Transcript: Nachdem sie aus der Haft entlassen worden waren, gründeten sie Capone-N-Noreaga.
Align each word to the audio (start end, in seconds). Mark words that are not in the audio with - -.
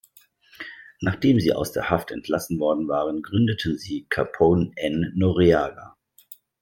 Nachdem 0.99 1.39
sie 1.39 1.53
aus 1.53 1.73
der 1.73 1.91
Haft 1.91 2.09
entlassen 2.09 2.59
worden 2.59 2.87
waren, 2.87 3.21
gründeten 3.21 3.77
sie 3.77 4.07
Capone-N-Noreaga. 4.09 5.95